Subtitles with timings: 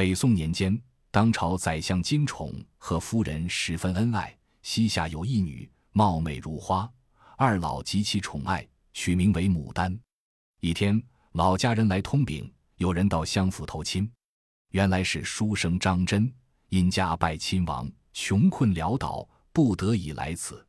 [0.00, 0.80] 北宋年间，
[1.10, 6.90] 当朝宰相金宠和夫人十分恩爱，膝下有一女，貌美如花，
[7.36, 9.94] 二老极其宠爱，取名为牡丹。
[10.60, 10.98] 一天，
[11.32, 14.10] 老家人来通禀，有人到相府投亲，
[14.70, 16.32] 原来是书生张真，
[16.70, 20.66] 因家败亲亡，穷困潦倒，不得已来此。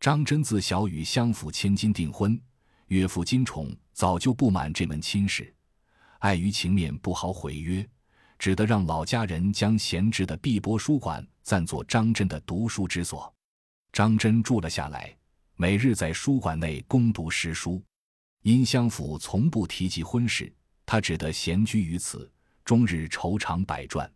[0.00, 2.36] 张真自小与相府千金订婚，
[2.88, 5.54] 岳父金宠早就不满这门亲事，
[6.18, 7.88] 碍于情面不好毁约。
[8.44, 13.34] 只得让老家人将闲置的碧波书馆暂作张真的读书之所。
[13.90, 15.16] 张真住了下来，
[15.56, 17.82] 每日在书馆内攻读诗书。
[18.42, 22.30] 因相府从不提及婚事，他只得闲居于此，
[22.66, 24.12] 终日愁肠百转。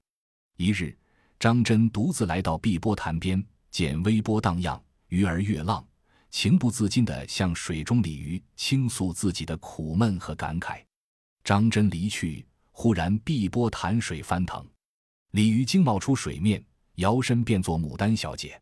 [0.58, 0.94] 一日，
[1.40, 5.82] 张真独自来到碧波潭边，见微波荡漾，鱼儿跃浪，
[6.28, 10.82] 情不自禁地向水中鲤鱼倾诉自己的苦闷和感慨。
[11.42, 12.44] 张真离去。
[12.80, 14.64] 忽然，碧波潭水翻腾，
[15.32, 16.64] 鲤鱼精冒出水面，
[16.94, 18.56] 摇身变作牡丹小姐。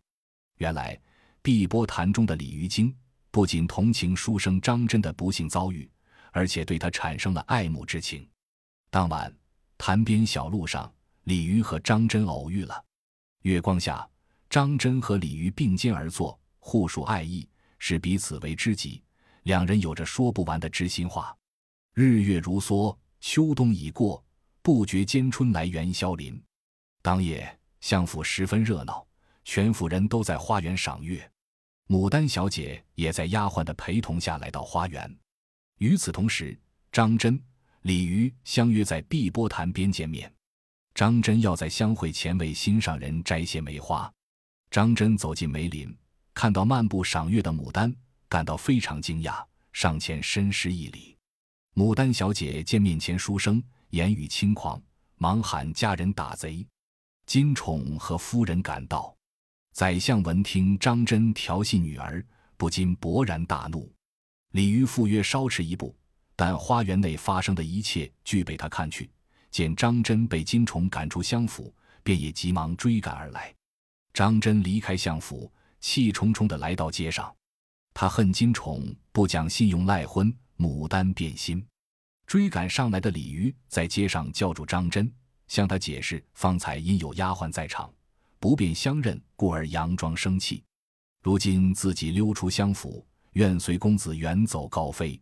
[0.57, 0.99] 原来，
[1.43, 2.97] 碧波潭中的鲤鱼精
[3.31, 5.87] 不仅同情书生张真的不幸遭遇，
[6.33, 8.27] 而且对他产生了爱慕之情。
[8.89, 9.31] 当晚，
[9.77, 10.91] 潭边小路上，
[11.25, 12.83] 鲤鱼和张真偶遇了。
[13.43, 14.09] 月光下，
[14.49, 17.47] 张真和鲤鱼并肩而坐，互述爱意，
[17.79, 19.03] 视彼此为知己。
[19.43, 21.37] 两人有着说不完的知心话。
[21.93, 22.97] 日月如梭。
[23.29, 24.25] 秋冬已过，
[24.63, 26.41] 不觉间春来元宵临。
[27.03, 29.05] 当夜，相府十分热闹，
[29.45, 31.29] 全府人都在花园赏月。
[31.89, 35.19] 牡丹小姐也在丫鬟的陪同下来到花园。
[35.79, 36.57] 与此同时，
[36.93, 37.39] 张真、
[37.83, 40.33] 李渔相约在碧波潭边见面。
[40.95, 44.11] 张真要在相会前为心上人摘些梅花。
[44.71, 45.93] 张真走进梅林，
[46.33, 47.93] 看到漫步赏月的牡丹，
[48.29, 51.16] 感到非常惊讶，上前深施一礼。
[51.77, 54.81] 牡丹小姐见面前书生，言语轻狂，
[55.17, 56.67] 忙喊家人打贼。
[57.27, 59.15] 金宠和夫人赶到，
[59.75, 62.25] 宰相闻听张真调戏女儿，
[62.57, 63.93] 不禁勃然大怒。
[64.53, 65.95] 李渔赴约稍迟一步，
[66.35, 69.11] 但花园内发生的一切俱被他看去。
[69.51, 71.71] 见张真被金宠赶出相府，
[72.03, 73.55] 便也急忙追赶而来。
[74.15, 77.37] 张真离开相府，气冲冲地来到街上，
[77.93, 80.35] 他恨金宠不讲信用，赖婚。
[80.59, 81.65] 牡丹变心，
[82.27, 85.13] 追赶上来的鲤鱼在街上叫住张真，
[85.49, 87.93] 向他解释方才因有丫鬟在场，
[88.39, 90.63] 不便相认，故而佯装生气。
[91.23, 95.21] 如今自己溜出相府，愿随公子远走高飞。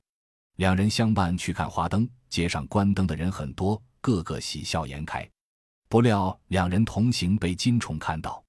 [0.57, 5.29] 两人相伴去看花灯，街上观灯的人很多，个个喜笑颜开。
[5.89, 8.45] 不料两人同行被金虫看到，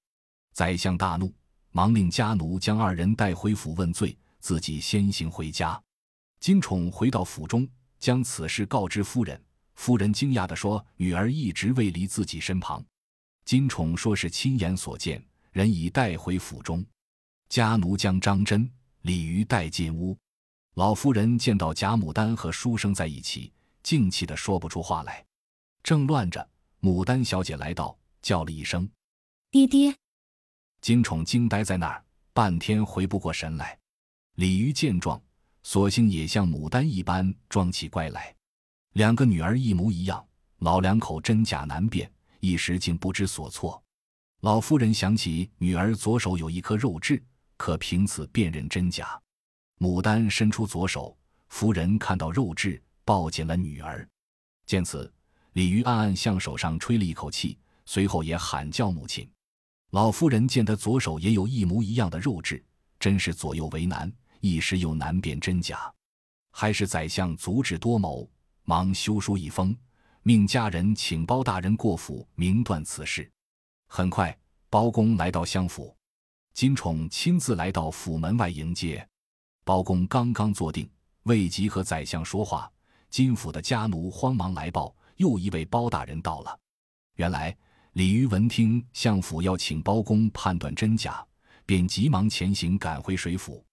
[0.52, 1.32] 宰相大怒，
[1.72, 5.80] 忙令家奴将二人带回府问罪，自己先行回家。
[6.40, 9.42] 金宠回到府中，将此事告知夫人。
[9.74, 12.84] 夫人惊讶地说：“女儿一直未离自己身旁。”
[13.44, 16.84] 金宠说是亲眼所见，人已带回府中。
[17.48, 18.68] 家奴将张真、
[19.02, 20.16] 李鱼带进屋。
[20.74, 23.52] 老夫人见到贾牡丹和书生在一起，
[23.82, 25.24] 静气的说不出话来。
[25.82, 26.48] 正乱着，
[26.80, 28.88] 牡丹小姐来到，叫了一声
[29.50, 29.94] ：“爹爹。”
[30.80, 33.78] 金宠惊呆在那儿，半天回不过神来。
[34.34, 35.20] 李鱼见状。
[35.68, 38.32] 索性也像牡丹一般装起乖来，
[38.92, 40.24] 两个女儿一模一样，
[40.58, 43.82] 老两口真假难辨，一时竟不知所措。
[44.42, 47.20] 老夫人想起女儿左手有一颗肉痣，
[47.56, 49.20] 可凭此辨认真假。
[49.80, 51.18] 牡丹伸出左手，
[51.48, 54.08] 夫人看到肉痣，抱紧了女儿。
[54.66, 55.12] 见此，
[55.54, 59.28] 李鱼暗暗向手上吹了一口气，随后也喊叫母亲。
[59.90, 62.64] 老夫人见他左手也有一模一样的肉痣，
[63.00, 64.10] 真是左右为难。
[64.46, 65.92] 一时又难辨真假，
[66.52, 68.30] 还是宰相足智多谋，
[68.62, 69.76] 忙修书一封，
[70.22, 73.28] 命家人请包大人过府明断此事。
[73.88, 74.36] 很快，
[74.70, 75.94] 包公来到相府，
[76.54, 79.06] 金宠亲自来到府门外迎接。
[79.64, 80.88] 包公刚刚坐定，
[81.24, 82.70] 未及和宰相说话，
[83.10, 86.56] 金府的家奴慌忙来报，又一位包大人到了。
[87.16, 87.56] 原来
[87.94, 91.26] 李渔闻听相府要请包公判断真假，
[91.64, 93.65] 便急忙前行赶回水府。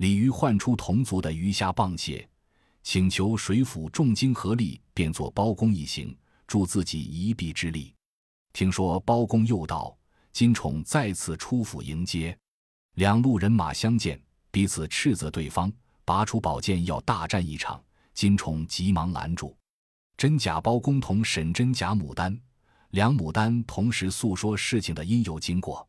[0.00, 2.26] 鲤鱼唤出同族的鱼虾蚌蟹，
[2.82, 6.16] 请求水府重金合力，变作包公一行，
[6.46, 7.94] 助自己一臂之力。
[8.54, 9.94] 听说包公又到，
[10.32, 12.34] 金宠再次出府迎接，
[12.94, 14.18] 两路人马相见，
[14.50, 15.70] 彼此斥责对方，
[16.06, 17.78] 拔出宝剑要大战一场。
[18.14, 19.54] 金宠急忙拦住。
[20.16, 22.40] 真假包公同审真假牡丹，
[22.92, 25.86] 两牡丹同时诉说事情的因由经过，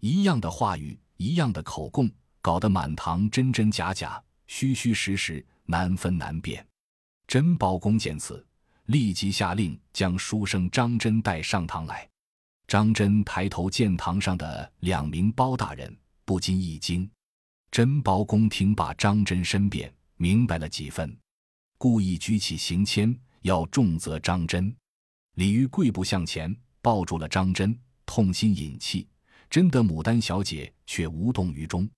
[0.00, 2.10] 一样的话语，一样的口供。
[2.44, 6.62] 搞得满堂真真假假、虚虚实实，难分难辨。
[7.26, 8.46] 真包公见此，
[8.84, 12.06] 立即下令将书生张真带上堂来。
[12.68, 15.96] 张真抬头见堂上的两名包大人，
[16.26, 17.10] 不禁一惊。
[17.70, 21.16] 真包公听罢张真申辩，明白了几分，
[21.78, 24.70] 故意举起刑签，要重责张真。
[25.36, 27.74] 李煜跪步向前，抱住了张真，
[28.04, 29.08] 痛心饮泣。
[29.48, 31.88] 真的牡丹小姐却无动于衷。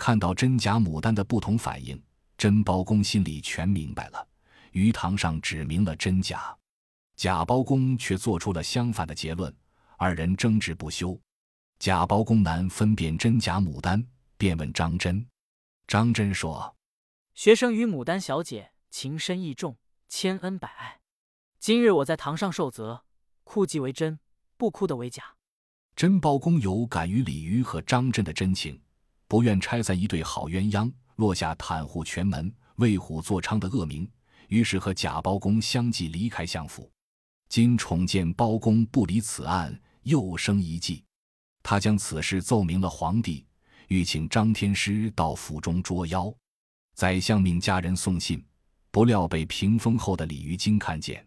[0.00, 2.02] 看到真假牡丹的不同反应，
[2.38, 4.26] 真包公心里全明白了。
[4.72, 6.56] 鱼塘上指明了真假，
[7.16, 9.54] 假包公却做出了相反的结论。
[9.98, 11.20] 二人争执不休，
[11.78, 14.02] 假包公难分辨真假牡丹，
[14.38, 15.26] 便问张真。
[15.86, 16.74] 张真说
[17.36, 19.76] ：“学生与牡丹小姐情深意重，
[20.08, 21.00] 千恩百爱。
[21.58, 23.04] 今日我在堂上受责，
[23.44, 24.18] 哭即为真，
[24.56, 25.36] 不哭的为假。”
[25.94, 28.80] 真包公有感于李渔和张真的真情，
[29.30, 34.10] 不愿拆散一对好鸳鸯，落下袒护全门、为虎作伥的恶名，
[34.48, 36.90] 于是和贾包公相继离开相府。
[37.48, 39.80] 今宠见包公不理此案。
[40.02, 41.04] 又生一计，
[41.62, 43.46] 他将此事奏明了皇帝，
[43.86, 46.34] 欲请张天师到府中捉妖。
[46.96, 48.44] 宰相命家人送信，
[48.90, 51.24] 不料被屏风后的李鱼精看见。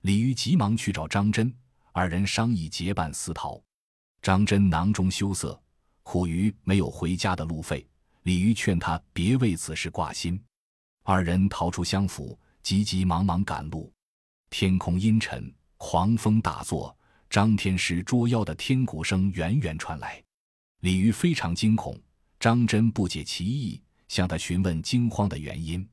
[0.00, 1.54] 李鱼急忙去找张真，
[1.92, 3.62] 二人商议结伴私逃。
[4.20, 5.62] 张真囊中羞涩，
[6.08, 7.84] 苦于没有回家的路费。
[8.22, 10.40] 李渔劝他别为此事挂心。
[11.02, 13.92] 二人逃出相府，急急忙忙赶路。
[14.48, 16.96] 天空阴沉，狂风大作。
[17.28, 20.22] 张天师捉妖的天鼓声远远传来，
[20.82, 22.00] 李渔非常惊恐。
[22.38, 25.86] 张真不解其意，向他询问惊慌的原因。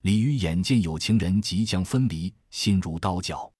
[0.00, 3.52] 李渔眼见有情人即将分离，心如刀绞。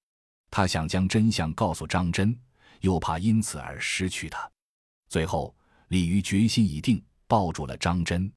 [0.50, 2.34] 他想将真相告诉张真，
[2.80, 4.50] 又怕因此而失去他。
[5.10, 5.54] 最后，
[5.90, 8.32] 李渔决心已定，抱住了张真。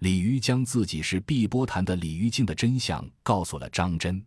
[0.00, 4.20] 李渔将自己是碧波潭的李渔镜的真相告诉了张真。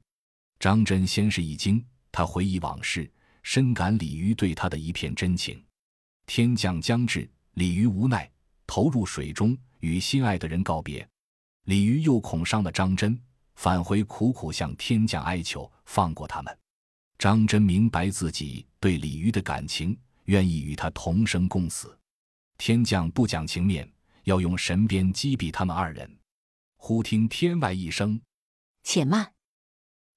[0.57, 3.11] 张真先是一惊，他回忆往事。
[3.43, 5.61] 深感李渔对他的一片真情。
[6.25, 8.31] 天降将至，李渔无奈
[8.65, 11.05] 投入水中，与心爱的人告别。
[11.65, 13.19] 李渔又恐伤了张真，
[13.55, 16.57] 返回苦苦向天降哀求放过他们。
[17.17, 21.97] 张真明白自己对李渔的感情，愿意与他同生共死。
[22.63, 23.91] 天将不讲情面，
[24.25, 26.19] 要用神鞭击毙他们二人。
[26.77, 28.21] 忽听天外一声
[28.85, 29.33] ：“且慢！”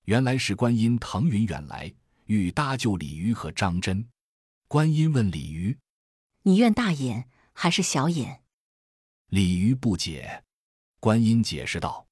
[0.04, 1.90] 原来是观音腾云远来。
[2.26, 4.06] 欲搭救鲤鱼和张真，
[4.68, 5.78] 观音问鲤鱼
[6.44, 7.24] ：“你愿大隐
[7.54, 8.28] 还是小隐？”
[9.28, 10.44] 鲤鱼不解，
[11.00, 12.08] 观音解释道：“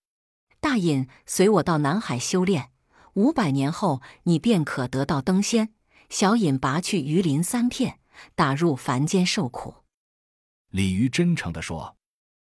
[0.61, 2.70] 大隐随我到南海修炼，
[3.12, 5.67] 五百年后你便可得到登仙；
[6.08, 7.99] 小隐拔去鱼鳞三片，
[8.35, 9.75] 打入凡间受苦。”
[10.73, 11.99] 李渔真诚地说：“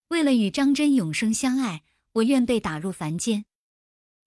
[0.10, 3.46] 为了与张真永生相爱，我愿被打入凡间。”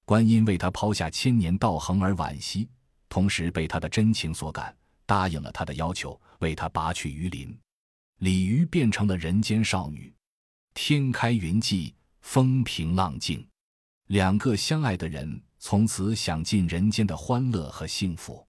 [0.07, 2.69] 观音为他抛下千年道行而惋惜。
[3.11, 4.75] 同时被他的真情所感，
[5.05, 7.55] 答应了他的要求，为他拔去鱼鳞。
[8.21, 10.15] 鲤鱼变成了人间少女。
[10.73, 13.47] 天开云际，风平浪静，
[14.07, 18.47] 两个相爱的人从此享尽人间的欢乐和幸福。